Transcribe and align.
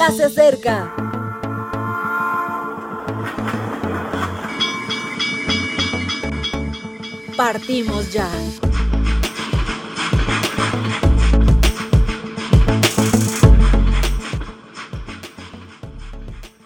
ya 0.00 0.10
se 0.12 0.24
acerca. 0.24 0.94
Partimos 7.36 8.10
ya. 8.10 8.26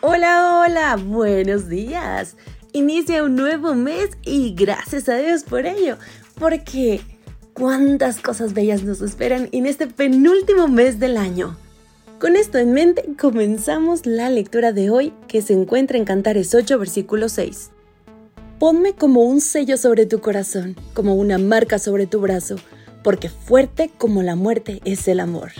Hola, 0.00 0.60
hola, 0.60 0.96
buenos 1.04 1.68
días. 1.68 2.36
Inicia 2.72 3.24
un 3.24 3.34
nuevo 3.34 3.74
mes 3.74 4.10
y 4.22 4.54
gracias 4.54 5.08
a 5.08 5.16
Dios 5.16 5.42
por 5.42 5.66
ello, 5.66 5.98
porque 6.38 7.00
cuántas 7.52 8.20
cosas 8.20 8.54
bellas 8.54 8.84
nos 8.84 9.00
esperan 9.00 9.48
en 9.50 9.66
este 9.66 9.88
penúltimo 9.88 10.68
mes 10.68 11.00
del 11.00 11.16
año. 11.16 11.56
Con 12.24 12.36
esto 12.36 12.56
en 12.56 12.72
mente, 12.72 13.04
comenzamos 13.20 14.06
la 14.06 14.30
lectura 14.30 14.72
de 14.72 14.88
hoy 14.88 15.12
que 15.28 15.42
se 15.42 15.52
encuentra 15.52 15.98
en 15.98 16.06
Cantares 16.06 16.54
8, 16.54 16.78
versículo 16.78 17.28
6. 17.28 17.70
Ponme 18.58 18.94
como 18.94 19.24
un 19.24 19.42
sello 19.42 19.76
sobre 19.76 20.06
tu 20.06 20.22
corazón, 20.22 20.74
como 20.94 21.16
una 21.16 21.36
marca 21.36 21.78
sobre 21.78 22.06
tu 22.06 22.20
brazo, 22.20 22.56
porque 23.02 23.28
fuerte 23.28 23.90
como 23.98 24.22
la 24.22 24.36
muerte 24.36 24.80
es 24.86 25.06
el 25.06 25.20
amor. 25.20 25.52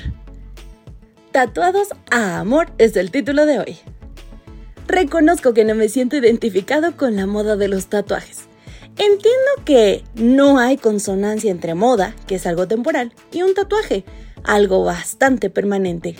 Tatuados 1.32 1.88
a 2.10 2.38
amor 2.38 2.68
es 2.78 2.96
el 2.96 3.10
título 3.10 3.44
de 3.44 3.58
hoy. 3.58 3.76
Reconozco 4.86 5.52
que 5.52 5.66
no 5.66 5.74
me 5.74 5.90
siento 5.90 6.16
identificado 6.16 6.96
con 6.96 7.14
la 7.14 7.26
moda 7.26 7.56
de 7.56 7.68
los 7.68 7.88
tatuajes. 7.88 8.48
Entiendo 8.96 9.50
que 9.66 10.02
no 10.14 10.58
hay 10.58 10.78
consonancia 10.78 11.50
entre 11.50 11.74
moda, 11.74 12.16
que 12.26 12.36
es 12.36 12.46
algo 12.46 12.66
temporal, 12.66 13.12
y 13.32 13.42
un 13.42 13.52
tatuaje, 13.52 14.06
algo 14.44 14.82
bastante 14.82 15.50
permanente. 15.50 16.16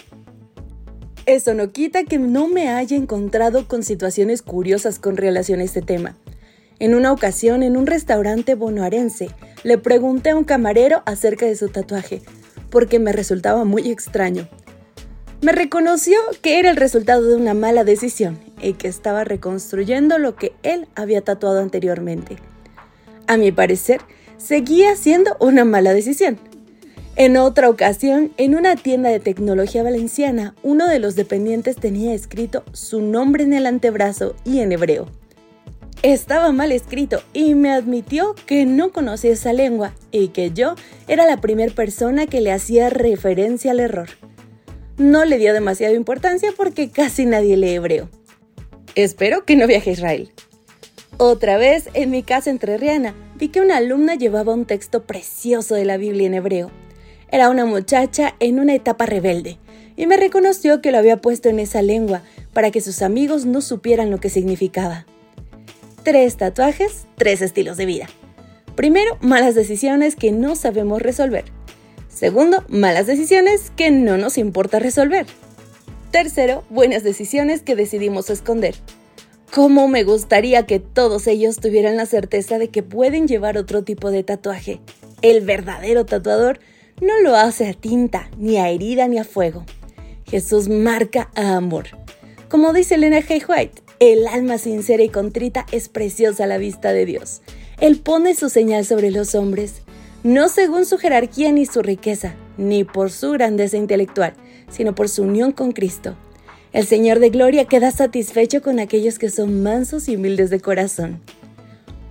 Eso 1.27 1.55
no 1.55 1.73
quita 1.73 2.05
que 2.05 2.19
no 2.19 2.49
me 2.49 2.69
haya 2.69 2.97
encontrado 2.97 3.67
con 3.67 3.83
situaciones 3.83 4.43
curiosas 4.43 4.99
con 4.99 5.17
relación 5.17 5.61
a 5.61 5.65
este 5.65 5.81
tema. 5.81 6.17
En 6.79 6.95
una 6.95 7.13
ocasión, 7.13 7.63
en 7.63 7.79
un 7.79 7.87
restaurante 7.87 8.55
bonaerense, 8.55 9.31
le 9.63 9.79
pregunté 9.79 10.31
a 10.31 10.37
un 10.37 10.45
camarero 10.45 11.03
acerca 11.07 11.47
de 11.47 11.57
su 11.57 11.69
tatuaje, 11.69 12.21
porque 12.69 12.99
me 12.99 13.13
resultaba 13.13 13.65
muy 13.65 13.91
extraño. 13.91 14.49
Me 15.41 15.53
reconoció 15.53 16.19
que 16.43 16.59
era 16.59 16.71
el 16.71 16.77
resultado 16.77 17.27
de 17.27 17.37
una 17.37 17.55
mala 17.55 17.85
decisión 17.85 18.39
y 18.61 18.75
que 18.75 18.89
estaba 18.89 19.25
reconstruyendo 19.25 20.19
lo 20.19 20.37
que 20.37 20.53
él 20.63 20.89
había 20.95 21.23
tatuado 21.23 21.61
anteriormente. 21.61 22.37
A 23.27 23.39
mi 23.39 23.51
parecer, 23.51 24.03
seguía 24.37 24.95
siendo 24.97 25.37
una 25.41 25.65
mala 25.65 25.95
decisión, 25.95 26.39
en 27.17 27.37
otra 27.37 27.71
ocasión, 27.71 28.33
en 28.39 28.57
una 28.57 28.75
tienda 28.75 29.09
de 29.09 29.21
tecnología 29.21 29.85
valenciana, 29.85 30.57
uno 30.65 30.89
de 30.89 30.99
los 30.99 31.15
dependientes 31.15 31.77
tenía 31.77 32.13
escrito 32.13 32.65
su 32.73 33.03
nombre 33.03 33.45
en 33.45 33.53
el 33.53 33.67
antebrazo 33.67 34.35
y 34.45 34.59
en 34.59 34.73
hebreo. 34.73 35.07
Estaba 36.03 36.51
mal 36.51 36.73
escrito 36.73 37.23
y 37.33 37.55
me 37.55 37.71
admitió 37.71 38.35
que 38.47 38.67
no 38.67 38.91
conocía 38.91 39.31
esa 39.31 39.53
lengua 39.53 39.95
y 40.11 40.29
que 40.29 40.51
yo 40.51 40.75
era 41.07 41.25
la 41.25 41.41
primera 41.41 41.73
persona 41.73 42.27
que 42.27 42.41
le 42.41 42.51
hacía 42.51 42.91
referencia 42.91 43.71
al 43.71 43.79
error. 43.79 44.09
No 44.99 45.25
le 45.25 45.39
dio 45.39 45.53
demasiada 45.55 45.95
importancia 45.95 46.51
porque 46.57 46.91
casi 46.91 47.27
nadie 47.27 47.57
lee 47.57 47.75
hebreo. 47.75 48.09
Espero 48.97 49.45
que 49.45 49.55
no 49.55 49.69
viaje 49.69 49.91
a 49.91 49.93
Israel. 49.93 50.33
Otra 51.17 51.59
vez, 51.59 51.89
en 51.95 52.11
mi 52.11 52.25
casa 52.25 52.51
entrerriana, 52.51 53.15
vi 53.37 53.49
que 53.49 53.61
una 53.61 53.77
alumna 53.77 54.17
llevaba 54.17 54.53
un 54.53 54.65
texto 54.65 55.05
precioso 55.05 55.77
de 55.77 55.85
la 55.85 55.97
Biblia 55.97 56.27
en 56.27 56.35
hebreo 56.35 56.71
era 57.35 57.51
una 57.51 57.65
muchacha 57.65 58.37
en 58.39 58.61
una 58.61 58.77
etapa 58.77 59.07
rebelde 59.07 59.59
y 59.97 60.07
me 60.07 60.17
reconoció 60.17 60.81
que 60.81 60.93
lo 60.93 60.99
había 60.99 61.17
puesto 61.17 61.49
en 61.49 61.59
esa 61.59 61.83
lengua 61.83 62.23
para 62.53 62.71
que 62.71 62.81
sus 62.81 63.03
amigos 63.03 63.45
no 63.45 63.61
supieran 63.61 64.13
lo 64.13 64.21
que 64.21 64.31
significaba. 64.31 65.05
Tres 66.05 66.37
tatuajes, 66.37 67.09
tres 67.17 67.43
estilos 67.43 67.77
de 67.77 67.87
vida. 67.87 68.07
Primero, 68.77 69.19
malas 69.21 69.57
decisiones 69.57 70.15
que 70.15 70.31
no 70.31 70.55
sabemos 70.55 71.03
resolver. 71.03 71.45
Segundo, 72.09 72.65
malas 72.69 73.09
decisiones 73.09 73.73
que 73.75 73.91
no 73.91 74.17
nos 74.17 74.39
importa 74.39 74.79
resolver. 74.79 75.27
Tercero, 76.13 76.63
buenas 76.71 77.03
decisiones 77.03 77.63
que 77.63 77.75
decidimos 77.75 78.31
esconder. 78.31 78.77
¿Cómo 79.53 79.89
me 79.89 80.05
gustaría 80.05 80.67
que 80.67 80.79
todos 80.79 81.27
ellos 81.27 81.57
tuvieran 81.57 81.97
la 81.97 82.07
certeza 82.07 82.59
de 82.59 82.69
que 82.69 82.85
pueden 82.85 83.27
llevar 83.27 83.59
otro 83.59 83.83
tipo 83.83 84.13
de 84.13 84.23
tatuaje? 84.23 84.79
El 85.21 85.41
verdadero 85.41 86.07
tatuador 86.07 86.61
no 87.01 87.21
lo 87.23 87.37
hace 87.37 87.69
a 87.69 87.75
tinta, 87.75 88.31
ni 88.39 88.57
a 88.57 88.69
herida, 88.69 89.09
ni 89.09 89.19
a 89.19 89.25
fuego. 89.25 89.65
Jesús 90.27 90.69
marca 90.69 91.31
a 91.35 91.57
amor. 91.57 91.87
Como 92.49 92.73
dice 92.73 92.95
Elena 92.95 93.21
G. 93.21 93.45
White, 93.49 93.83
el 94.01 94.27
alma 94.27 94.59
sincera 94.59 95.03
y 95.03 95.09
contrita 95.09 95.67
es 95.73 95.89
preciosa 95.89 96.45
a 96.45 96.47
la 96.47 96.59
vista 96.59 96.93
de 96.93 97.07
Dios. 97.07 97.43
Él 97.81 97.99
pone 97.99 98.35
su 98.35 98.49
señal 98.49 98.85
sobre 98.85 99.11
los 99.11 99.35
hombres, 99.35 99.83
no 100.23 100.49
según 100.49 100.87
su 100.87 100.99
jerarquía 100.99 101.53
ni 101.53 101.67
su 101.67 101.83
riqueza, 101.83 102.35
ni 102.57 102.85
por 102.85 103.11
su 103.11 103.33
grandeza 103.33 103.77
intelectual, 103.77 104.35
sino 104.71 104.95
por 104.95 105.09
su 105.09 105.23
unión 105.23 105.53
con 105.53 105.73
Cristo. 105.73 106.17
El 106.73 106.87
Señor 106.87 107.19
de 107.19 107.31
Gloria 107.31 107.67
queda 107.67 107.91
satisfecho 107.91 108.63
con 108.63 108.81
aquellos 108.81 109.19
que 109.19 109.31
son 109.31 109.63
mansos 109.63 110.09
y 110.09 110.17
humildes 110.17 110.51
de 110.51 110.61
corazón. 110.61 111.21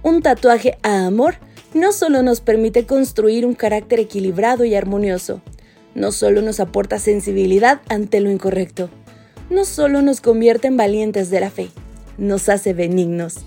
Un 0.04 0.22
tatuaje 0.22 0.78
a 0.84 1.06
amor 1.06 1.36
no 1.74 1.92
solo 1.92 2.22
nos 2.24 2.42
permite 2.42 2.86
construir 2.86 3.46
un 3.46 3.56
carácter 3.56 4.00
equilibrado 4.00 4.66
y 4.66 4.76
armonioso, 4.76 5.42
no 5.96 6.12
solo 6.12 6.42
nos 6.42 6.60
aporta 6.60 7.00
sensibilidad 7.00 7.82
ante 7.90 8.20
lo 8.20 8.32
incorrecto, 8.32 8.90
no 9.50 9.66
solo 9.66 10.02
nos 10.02 10.22
convierte 10.22 10.68
en 10.68 10.78
valientes 10.78 11.30
de 11.30 11.40
la 11.40 11.50
fe, 11.50 11.70
nos 12.18 12.50
hace 12.50 12.74
benignos. 12.74 13.38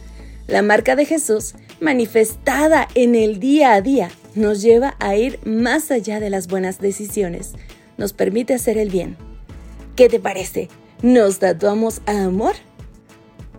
La 0.46 0.62
marca 0.62 0.94
de 0.96 1.04
Jesús, 1.04 1.54
manifestada 1.80 2.88
en 2.94 3.14
el 3.14 3.40
día 3.40 3.74
a 3.74 3.80
día, 3.80 4.10
nos 4.34 4.62
lleva 4.62 4.94
a 5.00 5.16
ir 5.16 5.40
más 5.44 5.90
allá 5.90 6.20
de 6.20 6.30
las 6.30 6.46
buenas 6.46 6.80
decisiones, 6.80 7.52
nos 7.96 8.12
permite 8.12 8.54
hacer 8.54 8.78
el 8.78 8.90
bien. 8.90 9.16
¿Qué 9.96 10.08
te 10.08 10.20
parece? 10.20 10.68
¿Nos 11.02 11.38
tatuamos 11.38 12.02
a 12.06 12.24
amor? 12.24 12.54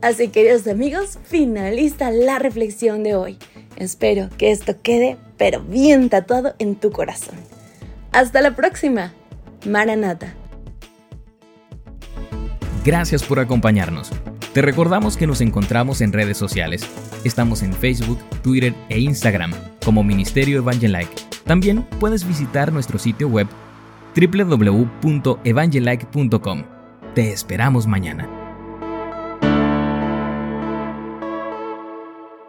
Así 0.01 0.27
queridos 0.27 0.67
amigos, 0.67 1.17
finaliza 1.23 2.11
la 2.11 2.37
reflexión 2.37 3.03
de 3.03 3.15
hoy. 3.15 3.37
Espero 3.77 4.29
que 4.37 4.51
esto 4.51 4.81
quede 4.81 5.17
pero 5.37 5.61
bien 5.61 6.09
tatuado 6.09 6.53
en 6.59 6.75
tu 6.75 6.91
corazón. 6.91 7.35
Hasta 8.11 8.41
la 8.41 8.53
próxima. 8.55 9.13
Maranata. 9.65 10.33
Gracias 12.83 13.23
por 13.23 13.39
acompañarnos. 13.39 14.11
Te 14.53 14.61
recordamos 14.61 15.15
que 15.17 15.25
nos 15.27 15.41
encontramos 15.41 15.99
en 16.01 16.13
redes 16.13 16.37
sociales. 16.37 16.87
Estamos 17.23 17.61
en 17.61 17.73
Facebook, 17.73 18.17
Twitter 18.41 18.73
e 18.89 18.99
Instagram 18.99 19.53
como 19.83 20.03
Ministerio 20.03 20.57
Evangelike. 20.59 21.11
También 21.45 21.83
puedes 21.99 22.27
visitar 22.27 22.73
nuestro 22.73 22.97
sitio 22.97 23.27
web 23.27 23.45
www.evangelike.com. 24.15 26.63
Te 27.13 27.31
esperamos 27.31 27.85
mañana. 27.87 28.36